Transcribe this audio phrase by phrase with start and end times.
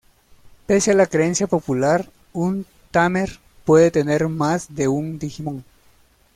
[0.65, 5.63] Pese a la creencia popular, un tamer puede tener más de un Digimon.